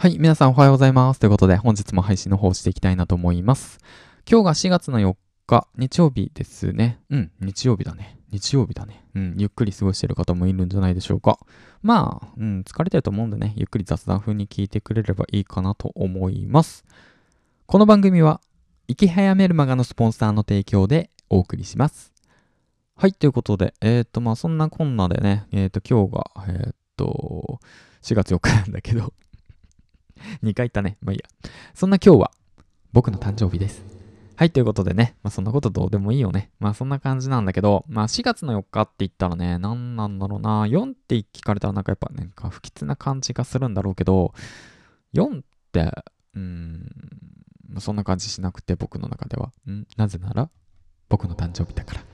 [0.00, 1.18] はい、皆さんおはようございます。
[1.18, 3.80] ということで、本日も配信の方していきたいなと思います。
[4.30, 5.16] 今日が4月の4
[5.48, 7.00] 日、日曜日ですね。
[7.10, 8.16] うん、日曜日だね。
[8.30, 9.04] 日曜日だね。
[9.16, 11.40] うん、ゆっくり過ごしてる方もいるんじゃないでしょうか。
[11.82, 16.84] まあ、うん、疲れてると思うんでね、ゆっくり雑談風に聞いてくれればいいかなと思います。
[17.66, 18.40] この番組は、
[18.86, 22.12] 生き早メルマガのスポンサーの提供でお送りします。
[22.94, 27.58] はい、ということで、えっ、ー、と、まあ、そんなこんなでね、えっ、ー、と、今日が、えっ、ー、と、
[28.02, 29.12] 4月4日なんだけど
[30.42, 30.98] 2回言ったね。
[31.00, 31.50] まあいいや。
[31.74, 32.30] そんな今日は
[32.92, 33.82] 僕の誕生日です。
[34.36, 36.52] はい、ということでね、まあそんなことどうでもいいよね。
[36.60, 40.64] まあそんな感じなんだけど、まあ4月の4日って言ったらね、何なんだろうな。
[40.66, 44.32] 4って聞かれたらなんかやっぱね、不吉な感じがするんだろうけど、
[45.14, 45.80] 4って、
[46.34, 46.88] うーん、
[47.80, 49.52] そんな感じしなくて僕の中では。
[49.68, 49.86] ん？
[49.96, 50.50] なぜなら
[51.08, 52.04] 僕の誕生日だから。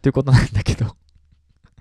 [0.00, 0.96] ということなんだけど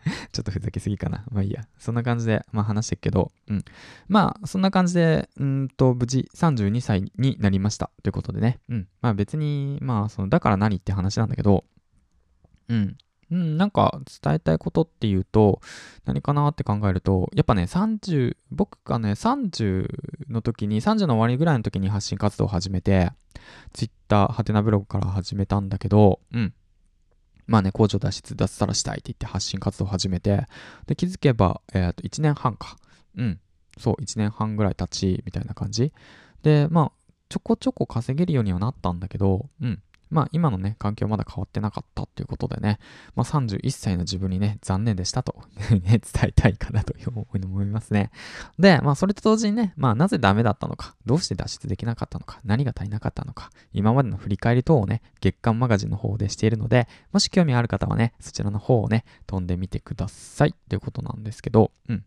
[0.31, 1.25] ちょっとふざけすぎかな。
[1.31, 1.67] まあいいや。
[1.77, 3.65] そんな感じで、まあ話してるけど、うん。
[4.07, 7.89] まあ、そんな感じで、うんと、無事32歳になりました。
[8.03, 8.59] ということでね。
[8.69, 8.87] うん。
[9.01, 11.65] まあ別に、まあ、その、だから何って話なんだけど、
[12.69, 12.97] うん。
[13.31, 15.59] うん、なんか伝えたいことっていうと、
[16.05, 19.87] 何かなって考えると、やっぱね、30、僕がね、30
[20.29, 23.11] の時に、30の終わりぐらいの時に発信活動を始めて、
[23.73, 26.53] Twitter、ハテナブログから始めたんだけど、うん。
[27.47, 30.45] まあね、工場脱出、脱サラしたいって言って発信活動を始めて、
[30.87, 32.77] で、気づけば、えっ、と、1年半か。
[33.17, 33.39] うん。
[33.77, 35.93] そう、1年半ぐらい経ち、みたいな感じ。
[36.41, 36.91] で、まあ、
[37.29, 39.81] ちょこちょこ稼げるようにはなったんだけど、うん。
[40.13, 42.79] まあ今のね、環境まだ変わってなかったっていうことでね、
[43.15, 48.11] まあ31歳の自分にね、残念でしたと ね、伝えたいかなという思いますね。
[48.59, 62.03] で、まあそれと同時にね、まあなぜダメだったのか、どうして脱出できなかったのか、何が足りなかったのか、今までの振り返り等をね、月刊マガジンの方でしているので、もし興味ある方はね、そちらの方をね、飛んでみてくださいということなんですけど、うん。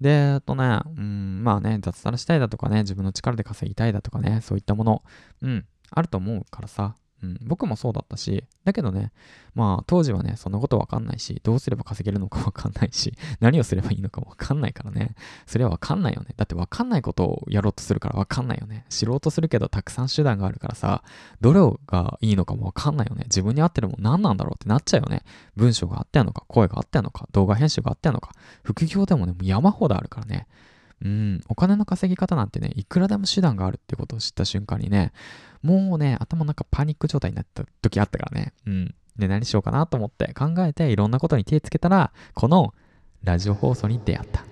[0.00, 5.02] で、えっとね、うん、まあね、脱サラしたいだとかね、自分の力で稼ぎたいだとかね、そういったもの、
[5.42, 9.12] うん、あると思うからさ、うん、僕もそうだったし、だけどね、
[9.54, 15.14] まあ当時はね、そんなことわかんないし、どうすれば稼げるのかわかんないし、 何をすればいいのかわかんないからね、
[15.46, 16.34] それはわかんないよね。
[16.36, 18.84] だってわかんないことをやろうとするからわかんないよね。
[18.88, 21.02] 知ろうとするけどたくさん手段があるからさ、
[21.40, 23.24] どれがいいのかもわかんないよね。
[23.24, 25.22] 自分に合ってるもん何なんだろうってなっちゃうよね。
[25.56, 30.46] 文章があってんのか、声があってんのか、動画編集があってんのか、副業でもね、もう山ほどあるからね。
[31.02, 35.12] うん、お金の稼ぎ方なんてね、いくらでも手段があるってことを知った瞬間にね、
[35.62, 38.52] もうね、頭の中パニック状態になった時あったからね。
[38.66, 38.94] うん。
[39.16, 42.74] で、何しようかなと思って考えていろんなことに手つけたら、この
[43.22, 44.44] ラジオ放送に出会った。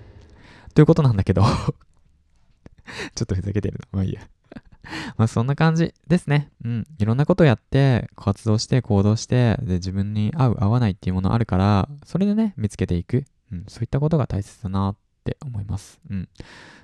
[0.73, 1.43] ということなんだけど
[3.15, 3.87] ちょっとふざけてるの。
[3.91, 4.21] まあいいや
[5.17, 6.49] まあそんな感じですね。
[6.63, 6.87] うん。
[6.97, 13.25] いろんなことやって、活動して行動して、で、自分に合う合わないっていうものあるから、それでね、見つけていく。
[13.51, 13.65] うん。
[13.67, 15.99] そういったことが大切だなっって思います。
[16.09, 16.29] うん。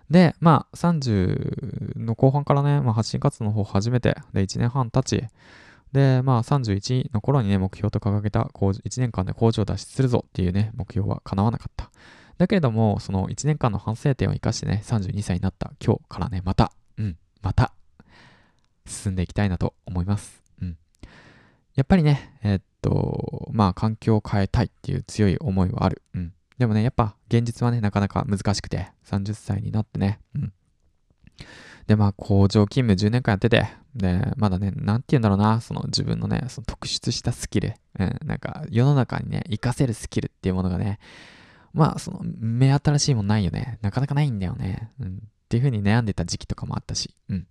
[0.09, 5.27] で、まあ、30の後半からね、まあ、発信活動の方始めて、で、1年半経ち、
[5.91, 11.89] で、まあ、31の頃にね、目標と掲げた1年間で工場を脱出するぞっていうね、目標は叶わなかった。
[12.37, 17.73] だけれども、その1年間の反省点を生かしてね、32歳になった今日からね、また、うん、また、
[18.85, 20.43] 進んでいきたいなと思います。
[20.61, 20.77] うん。
[21.75, 26.01] やっぱりね、えー、っと、まあ、環境を変えたいっていう強い思いはある。
[26.13, 26.33] うん。
[26.57, 30.53] でもね、やっぱ現実はね、なかなか難しくて、30歳になってね、うん。
[31.87, 40.99] で、まあ、工場勤務10年間やってて、で、まだね、なんて言うんだろうな、その自分のね、その特出したスキル、うん、なんか世の中にね、活かせるスキルっていうものがね、
[41.73, 43.79] まあ、その、目新しいもんないよね。
[43.81, 44.91] なかなかないんだよね。
[44.99, 45.07] うん。
[45.17, 47.47] っていう風に悩んでた時期とかもあったし、うん。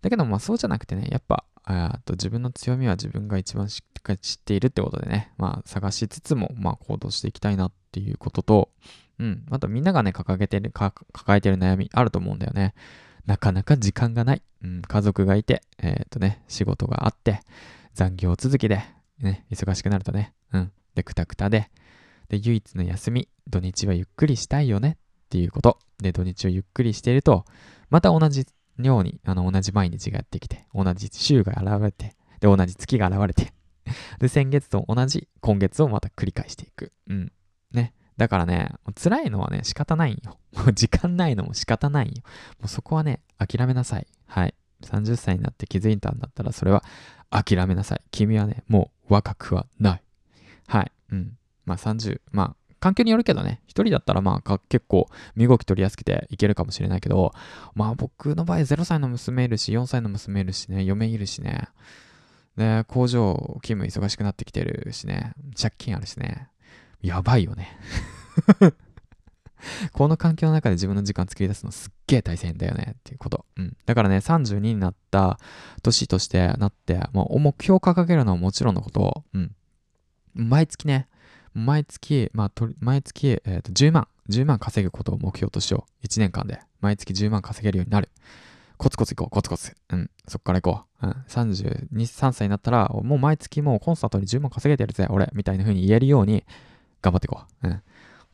[0.00, 8.70] だけど、まあ、そうじゃなくてね、やっぱ、あと自分の強みは自分が一番しっかり知っているってことでね、まあ、探しつつも、まあ、行動していきたいなっっていうことと、
[9.18, 9.44] うん。
[9.50, 11.02] あとみんながね、掲げてる、抱
[11.36, 12.74] えてる悩みあると思うんだよね。
[13.26, 14.42] なかなか時間がない。
[14.64, 17.40] うん、家族がいて、えー、っとね、仕事があって、
[17.94, 18.82] 残業続きで、
[19.18, 20.72] ね、忙しくなるとね、うん。
[20.94, 21.70] で、くたくたで、
[22.28, 25.78] で、唯一の休み、土日はゆっくりしたいよねっていうこと。
[25.98, 27.44] で、土日をゆっくりしていると、
[27.90, 28.46] また同じ
[28.78, 33.52] ように、あの、同じ毎日がやってきて、同じ週が現れて、で、同じ月が現れて、
[34.18, 36.92] で、先月と同じ今月をまた繰り返していく。
[37.08, 37.32] うん。
[38.22, 40.38] だからね、辛いのはね、仕方ないんよ。
[40.52, 42.22] も う時間ないのも仕方ないんよ。
[42.60, 44.06] もうそこはね、諦めなさい。
[44.28, 44.54] はい。
[44.82, 46.84] 30歳になって気づいたんだったら、それは
[47.30, 48.00] 諦めなさい。
[48.12, 50.02] 君はね、もう若くはない。
[50.68, 50.92] はい。
[51.10, 51.36] うん。
[51.64, 57.32] まあ30、まあ、環境によるけどね、一人だったらまあ結構身動き取りやすくていけるかもしれないけど、
[57.74, 61.70] まあ僕の場合0歳の娘いるし、4歳の娘いるしね、嫁いるしね、
[62.56, 66.48] で、工場勤務忙しくなってきてるしね、借金あるしね、
[67.02, 67.76] やばいよね
[69.92, 73.44] この環境の中で自分の時間作り出すのすっげえ大変だよねっていうこと。
[73.56, 73.76] うん。
[73.86, 75.38] だからね、32になった
[75.82, 79.54] 年としてなって、もう目標を掲げるのはもちろんのこと、うん。
[80.34, 81.08] 毎月ね、
[81.54, 86.06] 毎月、まあ、と毎月、えー、と10万、10万稼ぐことを目標としよう。
[86.06, 86.60] 1年間で。
[86.80, 88.08] 毎月10万稼げるようになる。
[88.78, 89.76] コツコツ行こう、コツコツ。
[89.90, 90.10] うん。
[90.26, 91.06] そっから行こう。
[91.06, 91.12] うん。
[91.28, 95.30] 32、3歳になったら、もう毎月もうコンスタントに10万稼げてるぜ、俺。
[95.34, 96.44] みたいな風に言えるように
[97.02, 97.68] 頑張っていこう。
[97.68, 97.82] うん。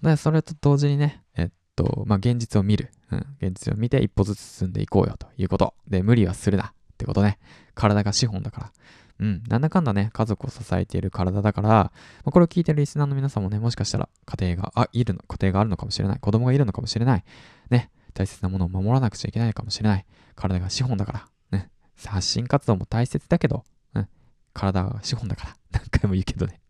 [0.03, 2.91] で、それと同時にね、えっと、まあ、現実を見る。
[3.11, 3.27] うん。
[3.41, 5.75] 現実を見て一歩ずつ進んでいこうよということ。
[5.89, 7.39] で、無理はするなってことね。
[7.75, 8.73] 体が資本だから。
[9.21, 9.43] うん。
[9.49, 11.93] なんだかんだね、家族を支えている体だから、ま
[12.27, 16.19] あ、これを聞いてるリスナーの皆さんもね、もしかしたら家庭が、あ、いるの、家庭があるのかもしれない。
[16.21, 17.25] 子供がいるのかもしれない。
[17.71, 17.91] ね。
[18.15, 20.07] 大切なものを守らなくちゃいけないかもしれない。
[20.35, 21.59] 体が資本だから。
[21.59, 21.71] ね。
[22.05, 23.65] 発信活動も大切だけど、
[23.95, 24.09] うん。
[24.53, 25.57] 体が資本だから。
[25.73, 26.61] 何回も言うけどね。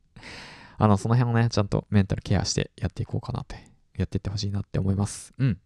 [0.79, 3.57] あの、その辺をね、ちゃんとメンタルケアしてやっていこうかなって、
[3.97, 5.35] やっていってほしいなって思います。
[5.39, 5.59] うん。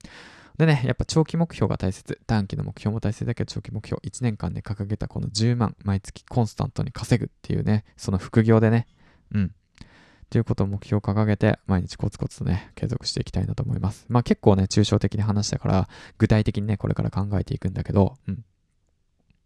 [0.59, 2.21] でね、やっぱ長期目標が大切。
[2.27, 8.87] 短期の目標も大切だけど、長期目標、1年間で掲げたこの10万、毎月コンスタントに稼ぐっていうね、その副業でね、
[9.33, 9.55] うん。
[10.31, 14.07] ということを目標を掲げて、毎日コツコツとね、継続していきたいなと思います。
[14.09, 18.45] まあ結構ね、抽象的に話したから、具体的にね、これから考えていくんだけど、うん。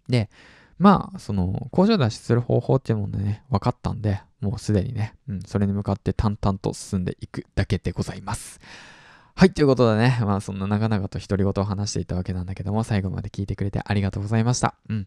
[0.08, 0.30] で、
[0.78, 8.60] まあ、その、工場脱出する方法っていうものね、分かったんで、もうすでにね、うん、それに向かって淡々と進んでいくだけでございます。
[9.38, 14.74] はい、ということでね、まあそんな長々と独り言を話していたわけなんだけども、最後まで聞いてくれてありがとうございました。
[14.88, 15.06] うん。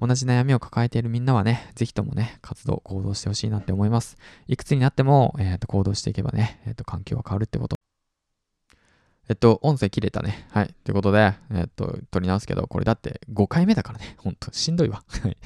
[0.00, 4.16] 同じ悩みを抱えているみんなはね、ぜひともね、活動、行動してほしいなって思います。
[4.48, 7.75] いくつになっても、えっ、ー、と、行動していけばね、えっ、ー、と、環境は変わるってこと。
[9.28, 10.46] えっと、音声切れたね。
[10.50, 10.74] はい。
[10.84, 14.14] ということで、えっと、撮り直すけど、これだって5回目だからね。
[14.18, 15.02] ほんと、しんどいわ。
[15.22, 15.36] はい。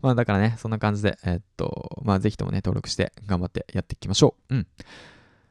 [0.00, 4.54] まあだからね、そんな感じで、えっと、まあぜひともね、登録して頑張ってやっていきましょう。
[4.54, 4.66] うん。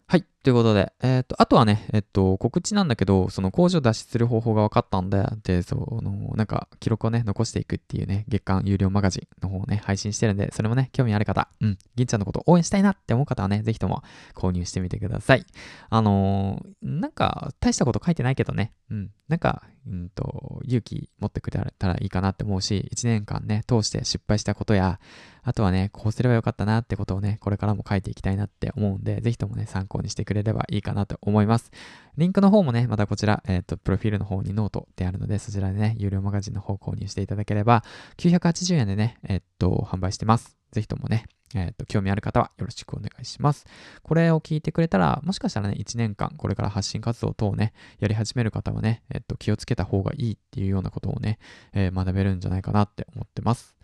[0.08, 0.26] はい。
[0.46, 14.04] ということで、えっ、ー、と、あとはね、えっ、と、告知なんだけど、その工場脱出する方法が分かったんで、で、その、なんか、記録をね、残していくっていうね、月間有料マガジンの方をね、配信してるんで、それもね、興味ある方、うん、銀ちゃんのこと応援したいなって思う方はね、ぜひとも
[14.36, 15.48] 購入してみてください。
[15.90, 25.00] あのー、なんか、大したこと書いてないけどね、うん、なんか、うんと、勇気持ってくれたらいいかなって思うし、1年間ね、通して失敗したことや、
[25.42, 31.72] あとはね、こうすればよかったなってことをね、これからも書いていきたいなって思うんで、ぜひともね、参考にしてくれればいいかなと思います。
[32.18, 37.84] リンクの方もね、またこちら、えっ、ー、と、プロフィールの方にノートってあるので、そちらでね、有料マガジンの方購入していただければ、
[38.18, 40.58] 980円でね、えっ、ー、と、販売してます。
[40.72, 43.66] ぜひともね、えっ、ー、と、興味ある方はよろしくお願いします。
[44.04, 51.40] これを聞いてくれたら、もしかしたらね、1年間、これから発信活動等をね、やり始める方はね、えっ、と、気をつけた方がいいっていうようなことをね、
[51.74, 53.76] え学べるんじゃないかなって思ってます。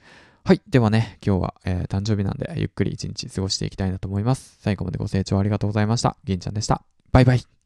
[0.43, 0.61] はい。
[0.67, 4.57] ではね、今日は、えー、誕生日なんで、ゆっくり一日過ごしていきたいなと思います。
[4.59, 6.17] 最後までご清聴ありがとうございました。
[6.23, 6.83] 銀ちゃんでした。
[7.11, 7.60] バイバイ。